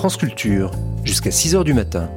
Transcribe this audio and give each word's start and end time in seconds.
France 0.00 0.16
Culture, 0.16 0.70
jusqu'à 1.04 1.28
6h 1.28 1.62
du 1.62 1.74
matin. 1.74 2.08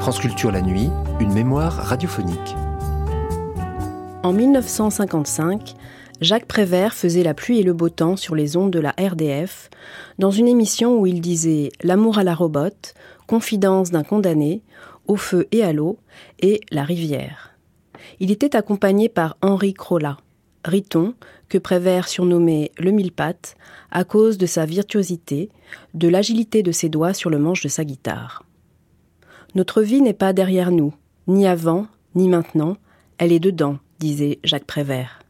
France 0.00 0.18
Culture 0.18 0.50
la 0.50 0.62
nuit, 0.62 0.90
une 1.20 1.32
mémoire 1.32 1.74
radiophonique. 1.74 2.56
En 4.24 4.32
1955, 4.32 5.76
Jacques 6.20 6.46
Prévert 6.46 6.92
faisait 6.92 7.22
la 7.22 7.34
pluie 7.34 7.60
et 7.60 7.62
le 7.62 7.74
beau 7.74 7.90
temps 7.90 8.16
sur 8.16 8.34
les 8.34 8.56
ondes 8.56 8.72
de 8.72 8.80
la 8.80 8.96
RDF, 8.98 9.70
dans 10.18 10.32
une 10.32 10.48
émission 10.48 10.98
où 10.98 11.06
il 11.06 11.20
disait 11.20 11.70
L'amour 11.84 12.18
à 12.18 12.24
la 12.24 12.34
robote, 12.34 12.94
Confidence 13.28 13.92
d'un 13.92 14.02
condamné, 14.02 14.64
Au 15.06 15.14
feu 15.14 15.46
et 15.52 15.62
à 15.62 15.72
l'eau, 15.72 16.00
et 16.40 16.58
La 16.72 16.82
rivière. 16.82 17.48
Il 18.20 18.30
était 18.30 18.56
accompagné 18.56 19.08
par 19.08 19.36
Henri 19.42 19.74
Crolla, 19.74 20.18
Riton, 20.64 21.14
que 21.48 21.58
Prévert 21.58 22.08
surnommait 22.08 22.72
le 22.78 22.90
mille-pattes, 22.90 23.56
à 23.90 24.04
cause 24.04 24.38
de 24.38 24.46
sa 24.46 24.66
virtuosité, 24.66 25.50
de 25.94 26.08
l'agilité 26.08 26.62
de 26.62 26.72
ses 26.72 26.88
doigts 26.88 27.14
sur 27.14 27.30
le 27.30 27.38
manche 27.38 27.62
de 27.62 27.68
sa 27.68 27.84
guitare. 27.84 28.44
Notre 29.54 29.82
vie 29.82 30.02
n'est 30.02 30.12
pas 30.12 30.32
derrière 30.32 30.70
nous, 30.70 30.92
ni 31.26 31.46
avant, 31.46 31.86
ni 32.14 32.28
maintenant, 32.28 32.76
elle 33.18 33.32
est 33.32 33.40
dedans, 33.40 33.78
disait 33.98 34.38
Jacques 34.44 34.66
Prévert. 34.66 35.20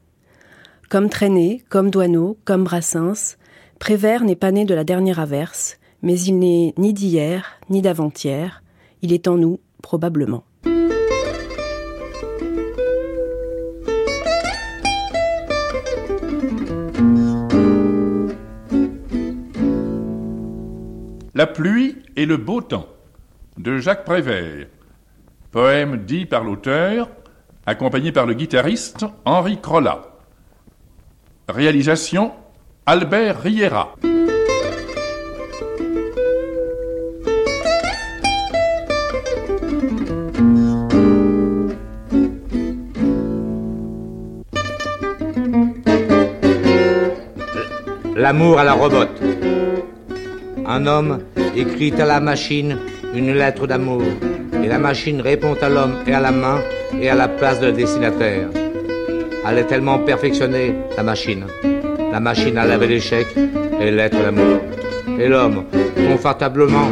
Comme 0.89 1.09
Traîné, 1.09 1.63
comme 1.69 1.91
Douaneau, 1.91 2.37
comme 2.45 2.65
Brassens, 2.65 3.37
Prévert 3.79 4.25
n'est 4.25 4.37
pas 4.37 4.51
né 4.51 4.65
de 4.65 4.75
la 4.75 4.85
dernière 4.85 5.21
averse, 5.21 5.79
mais 6.03 6.19
il 6.21 6.39
n'est 6.39 6.75
ni 6.79 6.93
d'hier, 6.93 7.59
ni 7.71 7.83
d'avant-hier, 7.83 8.63
il 9.03 9.13
est 9.13 9.29
en 9.29 9.37
nous, 9.37 9.61
probablement. 9.83 10.45
La 21.39 21.47
pluie 21.47 21.95
et 22.17 22.27
le 22.27 22.37
beau 22.37 22.61
temps 22.61 22.89
de 23.59 23.79
Jacques 23.79 24.05
Prévert. 24.05 24.67
Poème 25.53 25.99
dit 25.99 26.27
par 26.27 26.43
l'auteur, 26.43 27.09
accompagné 27.65 28.11
par 28.11 28.27
le 28.27 28.35
guitariste 28.35 29.07
Henri 29.25 29.61
Crolla. 29.61 30.03
Réalisation 31.49 32.33
Albert 32.87 33.41
Riera. 33.41 33.95
L'amour 48.17 48.59
à 48.59 48.65
la 48.65 48.73
robote. 48.73 49.28
Un 50.71 50.87
homme 50.87 51.21
écrit 51.57 51.95
à 51.99 52.05
la 52.05 52.21
machine 52.21 52.77
une 53.15 53.33
lettre 53.33 53.67
d'amour 53.67 54.03
et 54.63 54.69
la 54.69 54.79
machine 54.79 55.23
répond 55.23 55.57
à 55.63 55.69
l'homme 55.71 55.95
et 56.07 56.13
à 56.13 56.21
la 56.21 56.31
main 56.31 56.61
et 57.01 57.09
à 57.09 57.15
la 57.15 57.27
place 57.27 57.59
de 57.59 57.71
destinataire. 57.71 58.49
Elle 59.49 59.59
est 59.59 59.65
tellement 59.65 59.99
perfectionnée, 60.01 60.75
la 60.95 61.03
machine. 61.03 61.47
La 62.13 62.21
machine 62.21 62.59
a 62.59 62.67
lavé 62.67 62.87
l'échec 62.87 63.27
et 63.81 63.91
lettre 63.91 64.19
d'amour. 64.23 64.59
Et 65.19 65.27
l'homme, 65.27 65.65
confortablement 66.07 66.91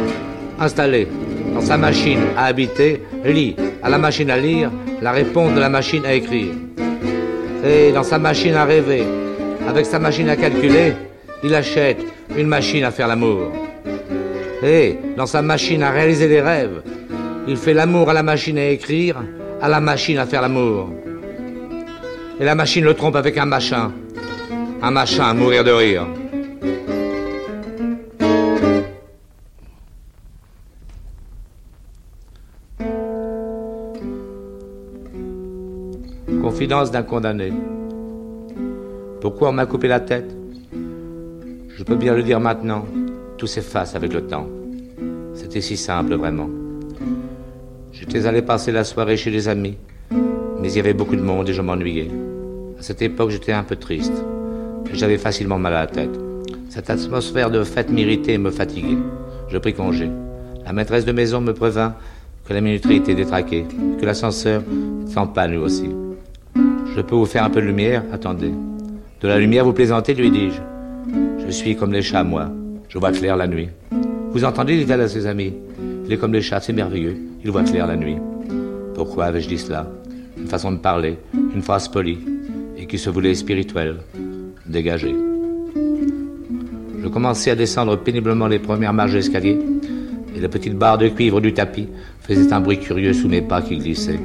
installé 0.59 1.07
dans 1.53 1.61
sa 1.61 1.77
machine 1.77 2.21
à 2.35 2.45
habiter, 2.45 3.03
lit 3.25 3.55
à 3.83 3.89
la 3.89 3.99
machine 3.99 4.31
à 4.31 4.37
lire 4.37 4.71
la 5.03 5.11
réponse 5.11 5.53
de 5.53 5.59
la 5.59 5.69
machine 5.69 6.03
à 6.03 6.13
écrire. 6.13 6.55
Et 7.63 7.91
dans 7.91 8.01
sa 8.01 8.17
machine 8.17 8.55
à 8.55 8.65
rêver, 8.65 9.03
avec 9.69 9.85
sa 9.85 9.99
machine 9.99 10.29
à 10.29 10.35
calculer, 10.35 10.93
il 11.43 11.53
achète 11.53 12.03
une 12.35 12.47
machine 12.47 12.83
à 12.83 12.89
faire 12.89 13.07
l'amour. 13.07 13.66
Et 14.63 14.97
dans 15.15 15.27
sa 15.27 15.41
machine 15.41 15.83
à 15.83 15.91
réaliser 15.91 16.27
des 16.27 16.41
rêves, 16.41 16.81
il 17.47 17.57
fait 17.57 17.73
l'amour 17.73 18.09
à 18.09 18.13
la 18.13 18.23
machine 18.23 18.57
à 18.57 18.65
écrire, 18.69 19.23
à 19.61 19.69
la 19.69 19.79
machine 19.79 20.17
à 20.17 20.25
faire 20.25 20.41
l'amour. 20.41 20.89
Et 22.39 22.43
la 22.43 22.55
machine 22.55 22.83
le 22.83 22.93
trompe 22.93 23.15
avec 23.15 23.37
un 23.37 23.45
machin, 23.45 23.91
un 24.81 24.91
machin 24.91 25.25
à 25.25 25.33
mourir 25.33 25.63
de 25.63 25.71
rire. 25.71 26.07
Confidence 36.41 36.89
d'un 36.91 37.03
condamné. 37.03 37.53
Pourquoi 39.21 39.49
on 39.49 39.51
m'a 39.51 39.67
coupé 39.67 39.87
la 39.87 39.99
tête? 39.99 40.35
Je 41.69 41.83
peux 41.83 41.95
bien 41.95 42.15
le 42.15 42.23
dire 42.23 42.39
maintenant. 42.39 42.85
Tout 43.37 43.45
s'efface 43.47 43.95
avec 43.95 44.13
le 44.13 44.25
temps. 44.25 44.47
C'était 45.35 45.61
si 45.61 45.77
simple, 45.77 46.15
vraiment. 46.15 46.49
J'étais 47.91 48.25
allé 48.25 48.41
passer 48.41 48.71
la 48.71 48.83
soirée 48.83 49.15
chez 49.15 49.29
des 49.29 49.47
amis, 49.47 49.77
mais 50.59 50.71
il 50.71 50.75
y 50.75 50.79
avait 50.79 50.93
beaucoup 50.95 51.15
de 51.15 51.21
monde 51.21 51.47
et 51.47 51.53
je 51.53 51.61
m'ennuyais. 51.61 52.09
À 52.79 52.81
cette 52.81 53.03
époque, 53.03 53.29
j'étais 53.29 53.51
un 53.51 53.63
peu 53.63 53.75
triste. 53.75 54.23
J'avais 54.91 55.19
facilement 55.19 55.59
mal 55.59 55.73
à 55.75 55.81
la 55.81 55.87
tête. 55.87 56.19
Cette 56.69 56.89
atmosphère 56.89 57.51
de 57.51 57.63
fête 57.63 57.91
m'irritait 57.91 58.33
et 58.33 58.37
me 58.39 58.49
fatiguait. 58.49 58.97
Je 59.49 59.57
pris 59.59 59.75
congé. 59.75 60.09
La 60.65 60.73
maîtresse 60.73 61.05
de 61.05 61.11
maison 61.11 61.39
me 61.39 61.53
prévint 61.53 61.93
que 62.47 62.53
la 62.53 62.61
minuterie 62.61 62.97
était 62.97 63.13
détraquée, 63.13 63.65
que 63.99 64.05
l'ascenseur 64.05 64.63
était 65.05 65.17
en 65.17 65.27
panne 65.27 65.51
lui 65.51 65.57
aussi. 65.57 65.89
Je 66.55 67.01
peux 67.01 67.15
vous 67.15 67.25
faire 67.25 67.43
un 67.43 67.51
peu 67.51 67.61
de 67.61 67.67
lumière? 67.67 68.03
Attendez. 68.11 68.51
De 69.21 69.27
la 69.27 69.37
lumière, 69.37 69.63
vous 69.63 69.73
plaisantez? 69.73 70.15
lui 70.15 70.31
dis-je. 70.31 70.61
Je 71.45 71.51
suis 71.51 71.75
comme 71.75 71.93
les 71.93 72.01
chats, 72.01 72.23
moi. 72.23 72.49
Je 72.89 72.97
vois 72.97 73.11
clair 73.11 73.35
la 73.35 73.47
nuit. 73.47 73.69
Vous 74.31 74.43
entendez, 74.43 74.77
dit-elle 74.77 75.01
à 75.01 75.07
ses 75.07 75.27
amis? 75.27 75.53
Il 76.05 76.13
est 76.13 76.17
comme 76.17 76.33
les 76.33 76.41
chats, 76.41 76.61
c'est 76.61 76.73
merveilleux. 76.73 77.17
Il 77.43 77.51
voit 77.51 77.63
clair 77.63 77.85
la 77.85 77.97
nuit. 77.97 78.17
Pourquoi 78.95 79.25
avais-je 79.25 79.49
dit 79.49 79.57
cela? 79.57 79.91
Une 80.37 80.47
façon 80.47 80.71
de 80.71 80.77
parler, 80.77 81.17
une 81.33 81.61
phrase 81.61 81.87
polie, 81.89 82.19
et 82.77 82.85
qui 82.85 82.97
se 82.97 83.09
voulait 83.09 83.35
spirituelle, 83.35 83.97
dégagée. 84.65 85.15
Je 87.01 87.07
commençais 87.07 87.51
à 87.51 87.55
descendre 87.55 87.97
péniblement 87.97 88.47
les 88.47 88.59
premières 88.59 88.93
marches 88.93 89.11
de 89.11 89.17
l'escalier, 89.17 89.59
et 90.35 90.39
la 90.39 90.47
petite 90.47 90.75
barre 90.75 90.97
de 90.97 91.09
cuivre 91.09 91.41
du 91.41 91.53
tapis 91.53 91.89
faisait 92.21 92.53
un 92.53 92.61
bruit 92.61 92.79
curieux 92.79 93.13
sous 93.13 93.27
mes 93.27 93.41
pas 93.41 93.61
qui 93.61 93.77
glissaient. 93.77 94.19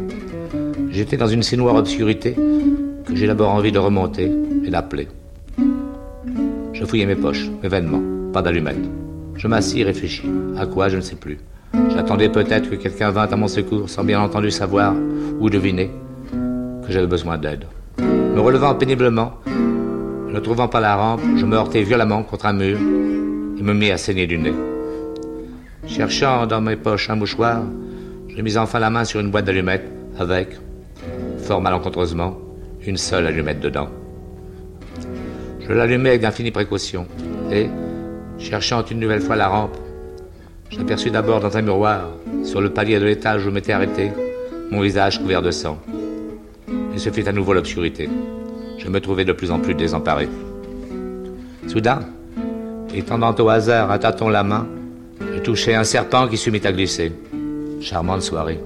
J'étais 0.90 1.16
dans 1.16 1.26
une 1.26 1.42
si 1.42 1.56
noire 1.56 1.76
obscurité 1.76 2.34
que 2.34 3.16
j'ai 3.16 3.26
d'abord 3.26 3.50
envie 3.50 3.72
de 3.72 3.78
remonter 3.78 4.30
et 4.64 4.70
d'appeler. 4.70 5.08
Je 6.72 6.84
fouillais 6.84 7.06
mes 7.06 7.16
poches, 7.16 7.48
mes 7.62 7.68
vêtements, 7.68 8.02
pas 8.32 8.43
d'allumettes. 8.43 8.88
Je 9.37 9.47
m'assis 9.47 9.81
et 9.81 9.84
réfléchis. 9.84 10.28
À 10.56 10.66
quoi, 10.66 10.88
je 10.88 10.97
ne 10.97 11.03
sais 11.03 11.16
plus. 11.16 11.38
J'attendais 11.94 12.28
peut-être 12.28 12.70
que 12.70 12.76
quelqu'un 12.76 13.10
vînt 13.10 13.28
à 13.31 13.37
mon 13.37 13.48
secours 13.48 13.88
sans 13.88 14.04
bien 14.04 14.21
entendu 14.21 14.51
savoir 14.51 14.95
ou 15.41 15.51
deviner 15.51 15.91
que 16.33 16.92
j'avais 16.92 17.06
besoin 17.06 17.39
d'aide. 17.39 17.66
Me 17.98 18.41
relevant 18.41 18.74
péniblement, 18.74 19.33
ne 19.47 20.41
trouvant 20.41 20.68
pas 20.68 20.80
la 20.80 20.97
rampe, 20.97 21.21
je 21.36 21.45
me 21.45 21.56
heurtai 21.56 21.83
violemment 21.83 22.22
contre 22.22 22.47
un 22.47 22.54
mur 22.54 22.78
et 22.78 23.62
me 23.62 23.74
mis 23.74 23.91
à 23.91 23.98
saigner 23.98 24.27
du 24.27 24.39
nez. 24.39 24.54
Cherchant 25.86 26.47
dans 26.47 26.60
mes 26.60 26.77
poches 26.77 27.10
un 27.10 27.16
mouchoir, 27.16 27.62
je 28.28 28.41
mis 28.41 28.56
enfin 28.56 28.78
la 28.78 28.89
main 28.89 29.04
sur 29.04 29.21
une 29.21 29.30
boîte 29.30 29.45
d'allumettes 29.45 29.91
avec, 30.18 30.59
fort 31.39 31.60
malencontreusement, 31.60 32.39
une 32.86 32.97
seule 32.97 33.27
allumette 33.27 33.60
dedans. 33.60 33.89
Je 35.60 35.72
l'allumai 35.72 36.10
avec 36.10 36.22
d'infinies 36.22 36.51
précautions 36.51 37.06
et, 37.51 37.68
cherchant 38.38 38.84
une 38.84 39.00
nouvelle 39.00 39.20
fois 39.20 39.36
la 39.36 39.48
rampe, 39.48 39.76
j'aperçus 40.70 41.10
d'abord 41.10 41.40
dans 41.40 41.56
un 41.56 41.62
miroir, 41.62 42.08
sur 42.44 42.60
le 42.60 42.70
palier 42.70 42.98
de 42.98 43.04
l'étage 43.04 43.46
où 43.46 43.50
m'étais 43.50 43.72
arrêté, 43.72 44.12
mon 44.70 44.80
visage 44.80 45.20
couvert 45.20 45.42
de 45.42 45.50
sang. 45.50 45.78
Et 46.94 46.98
ce 46.98 47.10
fut 47.10 47.28
à 47.28 47.32
nouveau 47.32 47.52
l'obscurité. 47.52 48.08
Je 48.78 48.88
me 48.88 49.00
trouvais 49.00 49.24
de 49.24 49.32
plus 49.32 49.50
en 49.50 49.60
plus 49.60 49.74
désemparé. 49.74 50.28
Soudain, 51.68 52.00
étendant 52.94 53.34
au 53.38 53.48
hasard 53.48 53.90
un 53.90 53.98
tâton 53.98 54.28
la 54.28 54.42
main, 54.42 54.66
je 55.20 55.40
touchai 55.40 55.74
un 55.74 55.84
serpent 55.84 56.26
qui 56.28 56.36
se 56.36 56.50
mit 56.50 56.60
à 56.64 56.72
glisser. 56.72 57.12
Charmante 57.80 58.22
soirée. 58.22 58.60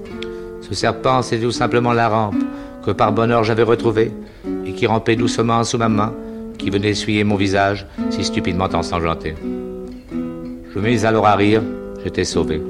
Ce 0.61 0.73
serpent, 0.73 1.21
c'était 1.21 1.43
tout 1.43 1.51
simplement 1.51 1.93
la 1.93 2.09
rampe 2.09 2.35
que 2.85 2.91
par 2.91 3.11
bonheur 3.11 3.43
j'avais 3.43 3.63
retrouvée 3.63 4.11
et 4.65 4.73
qui 4.73 4.87
rampait 4.87 5.15
doucement 5.15 5.63
sous 5.63 5.77
ma 5.77 5.89
main, 5.89 6.13
qui 6.57 6.69
venait 6.69 6.89
essuyer 6.89 7.23
mon 7.23 7.35
visage 7.35 7.85
si 8.09 8.23
stupidement 8.23 8.69
ensanglanté. 8.73 9.35
Je 10.73 10.79
me 10.79 10.89
mis 10.89 11.05
alors 11.05 11.25
à 11.27 11.35
rire, 11.35 11.61
j'étais 12.03 12.23
sauvé. 12.23 12.61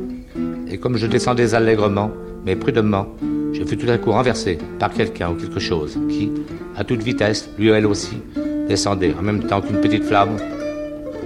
Et 0.69 0.77
comme 0.77 0.97
je 0.97 1.07
descendais 1.07 1.53
allègrement, 1.53 2.11
mais 2.45 2.55
prudemment, 2.55 3.07
je 3.53 3.63
fus 3.63 3.77
tout 3.77 3.89
à 3.89 3.97
coup 3.97 4.11
renversé 4.11 4.57
par 4.79 4.93
quelqu'un 4.93 5.31
ou 5.31 5.35
quelque 5.35 5.59
chose 5.59 5.97
qui, 6.09 6.31
à 6.75 6.83
toute 6.83 7.01
vitesse, 7.01 7.49
lui 7.57 7.69
elle 7.69 7.85
aussi, 7.85 8.21
descendait 8.67 9.13
en 9.17 9.21
même 9.21 9.43
temps 9.43 9.61
qu'une 9.61 9.81
petite 9.81 10.03
flamme, 10.03 10.37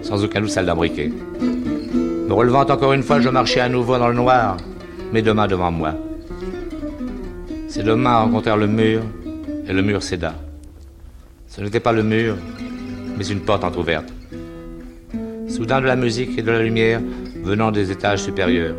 sans 0.02 0.24
aucun 0.24 0.42
d'un 0.42 0.76
briquet. 0.76 1.12
Me 2.28 2.34
relevant 2.34 2.62
encore 2.62 2.94
une 2.94 3.04
fois, 3.04 3.20
je 3.20 3.30
marchais 3.30 3.60
à 3.60 3.70
nouveau 3.70 3.98
dans 3.98 4.08
le 4.08 4.16
noir, 4.16 4.58
mes 5.12 5.22
deux 5.22 5.34
mains 5.34 5.48
devant 5.48 5.72
moi. 5.72 5.94
Ces 7.68 7.84
deux 7.84 7.96
mains 7.96 8.20
rencontrèrent 8.20 8.58
le 8.58 8.68
mur, 8.68 9.02
et 9.68 9.74
le 9.74 9.82
mur 9.82 10.02
céda. 10.02 10.34
Ce 11.54 11.60
n'était 11.60 11.82
pas 11.82 11.92
le 11.92 12.02
mur, 12.02 12.38
mais 13.18 13.28
une 13.28 13.42
porte 13.42 13.66
entr'ouverte. 13.66 14.08
Soudain 15.50 15.82
de 15.82 15.86
la 15.86 15.98
musique 15.98 16.40
et 16.40 16.42
de 16.42 16.50
la 16.50 16.64
lumière 16.64 17.02
venant 17.44 17.72
des 17.72 17.92
étages 17.92 18.24
supérieurs. 18.24 18.78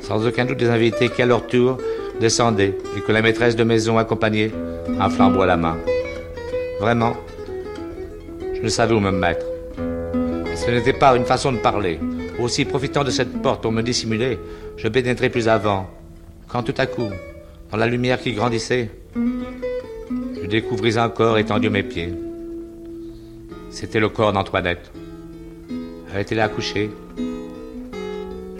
Sans 0.00 0.26
aucun 0.26 0.46
doute 0.46 0.56
des 0.56 0.70
invités 0.70 1.10
qui 1.10 1.20
à 1.20 1.26
leur 1.26 1.46
tour 1.46 1.76
descendaient 2.18 2.78
et 2.96 3.00
que 3.02 3.12
la 3.12 3.20
maîtresse 3.20 3.56
de 3.56 3.64
maison 3.64 3.98
accompagnait, 3.98 4.50
un 4.98 5.10
flambeau 5.10 5.42
à 5.42 5.46
la 5.46 5.58
main. 5.58 5.76
Vraiment, 6.80 7.14
je 8.54 8.62
ne 8.62 8.68
savais 8.68 8.94
où 8.94 9.00
me 9.00 9.10
mettre. 9.10 9.44
Ce 10.56 10.70
n'était 10.70 10.94
pas 10.94 11.14
une 11.14 11.26
façon 11.26 11.52
de 11.52 11.58
parler. 11.58 12.00
Aussi 12.38 12.64
profitant 12.64 13.04
de 13.04 13.10
cette 13.10 13.42
porte 13.42 13.60
pour 13.60 13.70
me 13.70 13.82
dissimuler, 13.82 14.38
je 14.78 14.88
pénétrais 14.88 15.28
plus 15.28 15.46
avant, 15.46 15.90
quand 16.48 16.62
tout 16.62 16.74
à 16.78 16.86
coup, 16.86 17.10
dans 17.70 17.76
la 17.76 17.86
lumière 17.86 18.18
qui 18.18 18.32
grandissait, 18.32 18.88
découvris 20.50 20.98
un 20.98 21.08
corps 21.08 21.38
étendu 21.38 21.68
à 21.68 21.70
mes 21.70 21.84
pieds. 21.84 22.12
C'était 23.70 24.00
le 24.00 24.08
corps 24.08 24.32
d'Antoinette. 24.32 24.90
Elle 26.12 26.20
était 26.20 26.34
là 26.34 26.48
couchée, 26.48 26.90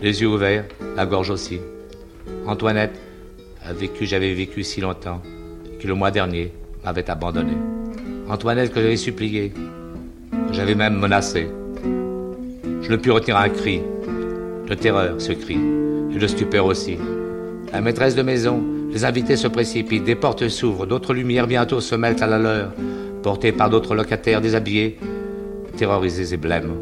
les 0.00 0.22
yeux 0.22 0.28
ouverts, 0.28 0.66
la 0.94 1.04
gorge 1.04 1.30
aussi. 1.30 1.58
Antoinette, 2.46 2.96
avec 3.66 3.92
qui 3.94 4.06
j'avais 4.06 4.32
vécu 4.34 4.62
si 4.62 4.80
longtemps, 4.80 5.20
qui 5.80 5.88
le 5.88 5.94
mois 5.94 6.12
dernier 6.12 6.52
m'avait 6.84 7.10
abandonné. 7.10 7.54
Antoinette 8.28 8.72
que 8.72 8.80
j'avais 8.80 8.96
supplié, 8.96 9.52
que 10.30 10.52
j'avais 10.52 10.76
même 10.76 10.94
menacé. 10.94 11.48
Je 12.82 12.90
ne 12.90 12.96
pus 12.96 13.10
retenir 13.10 13.36
un 13.36 13.48
cri, 13.48 13.82
de 14.68 14.74
terreur 14.74 15.20
ce 15.20 15.32
cri, 15.32 15.58
et 16.14 16.18
de 16.18 16.26
stupeur 16.28 16.66
aussi. 16.66 16.98
La 17.72 17.80
maîtresse 17.80 18.14
de 18.14 18.22
maison, 18.22 18.62
les 18.92 19.04
invités 19.04 19.36
se 19.36 19.46
précipitent, 19.46 20.04
des 20.04 20.16
portes 20.16 20.48
s'ouvrent, 20.48 20.86
d'autres 20.86 21.14
lumières 21.14 21.46
bientôt 21.46 21.80
se 21.80 21.94
mêlent 21.94 22.22
à 22.22 22.26
la 22.26 22.38
leur, 22.38 22.72
portées 23.22 23.52
par 23.52 23.70
d'autres 23.70 23.94
locataires 23.94 24.40
déshabillés, 24.40 24.98
terrorisés 25.76 26.34
et 26.34 26.36
blêmes. 26.36 26.74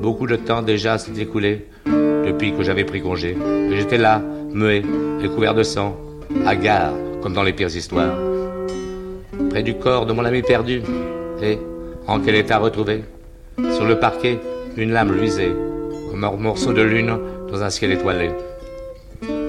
Beaucoup 0.00 0.26
de 0.26 0.36
temps 0.36 0.62
déjà 0.62 0.98
s'est 0.98 1.20
écoulé 1.20 1.66
depuis 1.86 2.52
que 2.52 2.62
j'avais 2.62 2.84
pris 2.84 3.00
congé. 3.00 3.36
Et 3.70 3.76
j'étais 3.76 3.98
là, 3.98 4.22
muet 4.52 4.82
et 5.22 5.28
couvert 5.28 5.54
de 5.54 5.62
sang, 5.62 5.96
hagard, 6.46 6.92
comme 7.22 7.32
dans 7.32 7.42
les 7.42 7.52
pires 7.52 7.74
histoires. 7.74 8.16
Près 9.50 9.62
du 9.62 9.74
corps 9.74 10.06
de 10.06 10.12
mon 10.12 10.24
ami 10.24 10.42
perdu, 10.42 10.82
et, 11.42 11.58
en 12.06 12.20
quel 12.20 12.36
état 12.36 12.58
retrouvé 12.58 13.02
Sur 13.72 13.84
le 13.84 13.98
parquet, 13.98 14.38
une 14.76 14.92
lame 14.92 15.12
luisait, 15.12 15.52
comme 16.10 16.24
un 16.24 16.32
morceau 16.36 16.72
de 16.72 16.82
lune 16.82 17.18
dans 17.50 17.62
un 17.62 17.70
ciel 17.70 17.92
étoilé. 17.92 18.30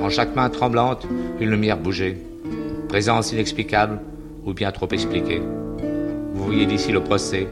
En 0.03 0.09
chaque 0.09 0.35
main 0.35 0.49
tremblante, 0.49 1.07
une 1.39 1.49
lumière 1.49 1.77
bougeait. 1.77 2.17
Présence 2.89 3.31
inexplicable 3.31 4.01
ou 4.45 4.53
bien 4.53 4.69
trop 4.73 4.89
expliquée. 4.91 5.41
Vous 6.33 6.43
voyez 6.43 6.65
d'ici 6.65 6.91
le 6.91 6.99
procès, 6.99 7.47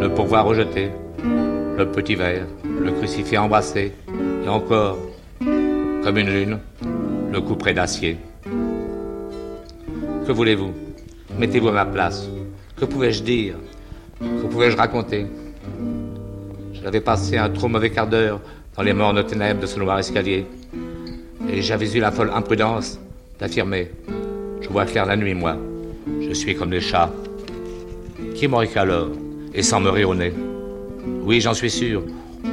le 0.00 0.08
pourvoir 0.08 0.44
rejeté, 0.44 0.90
le 1.22 1.84
petit 1.92 2.16
verre, 2.16 2.46
le 2.64 2.90
crucifix 2.90 3.38
embrassé, 3.38 3.92
et 4.44 4.48
encore, 4.48 4.98
comme 5.38 6.18
une 6.18 6.30
lune, 6.30 6.58
le 7.32 7.40
couperet 7.40 7.74
d'acier. 7.74 8.16
Que 10.26 10.32
voulez-vous? 10.32 10.72
Mettez-vous 11.38 11.68
à 11.68 11.72
ma 11.72 11.86
place. 11.86 12.28
Que 12.76 12.86
pouvais-je 12.86 13.22
dire? 13.22 13.54
Que 14.18 14.46
pouvais-je 14.48 14.76
raconter? 14.76 15.26
J'avais 16.72 17.00
passé 17.00 17.36
un 17.36 17.50
trop 17.50 17.68
mauvais 17.68 17.90
quart 17.90 18.08
d'heure 18.08 18.40
dans 18.76 18.82
les 18.82 18.92
mornes 18.92 19.24
ténèbres 19.24 19.60
de 19.60 19.66
ce 19.66 19.78
noir 19.78 20.00
escalier, 20.00 20.44
et 21.54 21.62
j'avais 21.62 21.90
eu 21.92 22.00
la 22.00 22.10
folle 22.10 22.30
imprudence 22.34 22.98
d'affirmer 23.38 23.90
Je 24.60 24.68
vois 24.68 24.86
clair 24.86 25.06
la 25.06 25.16
nuit, 25.16 25.34
moi. 25.34 25.56
Je 26.20 26.32
suis 26.32 26.54
comme 26.54 26.72
les 26.72 26.80
chats. 26.80 27.12
Qui 28.34 28.48
m'aurait 28.48 28.76
alors 28.76 29.10
Et 29.54 29.62
sans 29.62 29.80
me 29.80 29.88
rayonner? 29.88 30.32
Oui, 31.22 31.40
j'en 31.40 31.54
suis 31.54 31.70
sûr. 31.70 32.02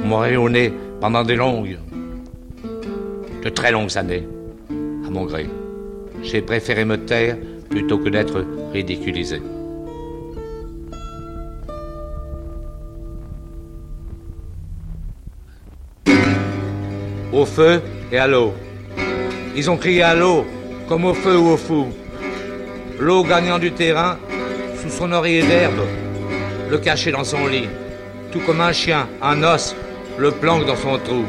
On 0.04 0.06
m'aurait 0.06 0.28
rayonné 0.28 0.72
pendant 1.00 1.24
des 1.24 1.34
longues, 1.34 1.78
de 3.42 3.48
très 3.48 3.72
longues 3.72 3.96
années, 3.98 4.26
à 5.04 5.10
mon 5.10 5.24
gré. 5.24 5.48
J'ai 6.22 6.40
préféré 6.40 6.84
me 6.84 6.96
taire 6.96 7.36
plutôt 7.68 7.98
que 7.98 8.08
d'être 8.08 8.44
ridiculisé. 8.72 9.42
Au 17.32 17.44
feu 17.44 17.80
et 18.12 18.18
à 18.18 18.28
l'eau. 18.28 18.52
Ils 19.54 19.70
ont 19.70 19.76
crié 19.76 20.02
à 20.02 20.14
l'eau, 20.14 20.46
comme 20.88 21.04
au 21.04 21.12
feu 21.12 21.36
ou 21.36 21.50
au 21.50 21.56
fou. 21.56 21.88
L'eau 22.98 23.22
gagnant 23.22 23.58
du 23.58 23.72
terrain 23.72 24.16
sous 24.80 24.90
son 24.90 25.12
oreiller 25.12 25.42
d'herbe, 25.42 25.82
le 26.70 26.78
cacher 26.78 27.12
dans 27.12 27.24
son 27.24 27.46
lit, 27.46 27.68
tout 28.30 28.40
comme 28.40 28.62
un 28.62 28.72
chien, 28.72 29.08
un 29.20 29.42
os, 29.42 29.76
le 30.16 30.30
planque 30.30 30.66
dans 30.66 30.76
son 30.76 30.98
trou. 30.98 31.24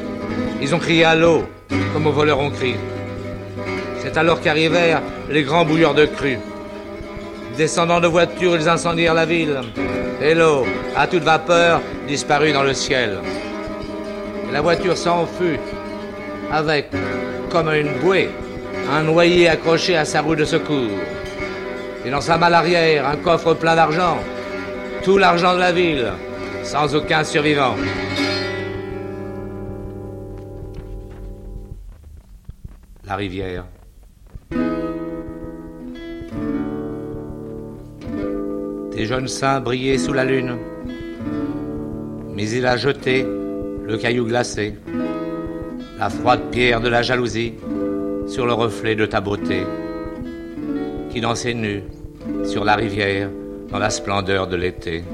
Ils 0.61 0.73
ont 0.73 0.79
crié 0.79 1.03
à 1.03 1.15
l'eau, 1.15 1.43
comme 1.93 2.07
aux 2.07 2.11
voleurs 2.11 2.39
on 2.39 2.49
crie. 2.49 2.75
C'est 3.99 4.17
alors 4.17 4.39
qu'arrivèrent 4.39 5.01
les 5.29 5.43
grands 5.43 5.65
bouilleurs 5.65 5.93
de 5.93 6.05
cru. 6.05 6.37
Descendant 7.57 7.99
de 7.99 8.07
voitures, 8.07 8.55
ils 8.55 8.69
incendièrent 8.69 9.13
la 9.13 9.25
ville. 9.25 9.59
Et 10.21 10.33
l'eau, 10.33 10.65
à 10.95 11.07
toute 11.07 11.23
vapeur, 11.23 11.81
disparut 12.07 12.53
dans 12.53 12.63
le 12.63 12.73
ciel. 12.73 13.17
la 14.51 14.61
voiture 14.61 14.97
s'en 14.97 15.25
fut, 15.25 15.59
avec, 16.51 16.89
comme 17.53 17.69
une 17.69 17.99
bouée, 18.01 18.29
un 18.91 19.03
noyer 19.03 19.47
accroché 19.47 19.95
à 19.95 20.05
sa 20.05 20.21
roue 20.21 20.35
de 20.35 20.43
secours. 20.43 20.89
Et 22.03 22.09
dans 22.09 22.19
sa 22.19 22.35
malle 22.35 22.55
arrière, 22.55 23.07
un 23.07 23.15
coffre 23.15 23.53
plein 23.53 23.75
d'argent. 23.75 24.17
Tout 25.03 25.19
l'argent 25.19 25.53
de 25.53 25.59
la 25.59 25.71
ville, 25.71 26.07
sans 26.63 26.95
aucun 26.95 27.23
survivant. 27.23 27.75
La 33.05 33.15
rivière. 33.15 33.65
Des 38.95 39.05
jeunes 39.05 39.27
seins 39.27 39.59
brillaient 39.59 39.99
sous 39.99 40.13
la 40.13 40.25
lune. 40.25 40.57
Mais 42.33 42.49
il 42.49 42.65
a 42.65 42.77
jeté 42.77 43.23
le 43.85 43.97
caillou 43.97 44.25
glacé, 44.25 44.75
la 46.03 46.09
froide 46.09 46.51
pierre 46.51 46.81
de 46.81 46.89
la 46.89 47.01
jalousie 47.01 47.53
sur 48.27 48.45
le 48.45 48.51
reflet 48.51 48.93
de 48.93 49.05
ta 49.05 49.21
beauté, 49.21 49.65
qui 51.09 51.21
dansait 51.21 51.53
nu 51.53 51.81
sur 52.43 52.65
la 52.65 52.75
rivière 52.75 53.29
dans 53.69 53.79
la 53.79 53.89
splendeur 53.89 54.47
de 54.47 54.57
l'été. 54.57 55.05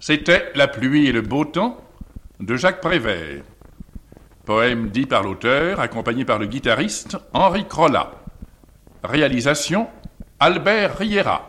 C'était 0.00 0.44
La 0.54 0.66
pluie 0.66 1.08
et 1.08 1.12
le 1.12 1.20
beau 1.20 1.44
temps 1.44 1.76
de 2.40 2.56
Jacques 2.56 2.80
Prévert. 2.80 3.51
Poème 4.44 4.88
dit 4.88 5.06
par 5.06 5.22
l'auteur, 5.22 5.78
accompagné 5.78 6.24
par 6.24 6.40
le 6.40 6.46
guitariste 6.46 7.16
Henri 7.32 7.64
Crollat. 7.64 8.10
Réalisation 9.04 9.86
Albert 10.40 10.96
Riera. 10.98 11.48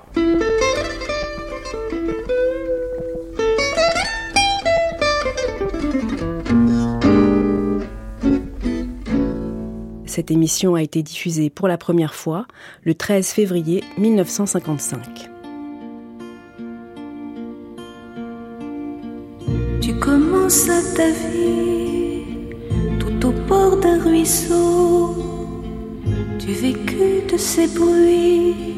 Cette 10.06 10.30
émission 10.30 10.76
a 10.76 10.84
été 10.84 11.02
diffusée 11.02 11.50
pour 11.50 11.68
la 11.68 11.80
première 11.80 12.14
fois 12.14 12.46
le 12.84 12.94
13 12.94 13.32
février 13.32 13.84
1955. 13.98 15.32
Tu 19.82 19.96
commences 19.96 20.68
ta 20.96 21.10
vie 21.10 22.03
bord 23.48 23.78
d'un 23.78 24.00
ruisseau. 24.02 25.16
Du 26.40 26.54
vécu 26.54 27.24
de 27.32 27.38
ces 27.38 27.68
bruits 27.68 28.73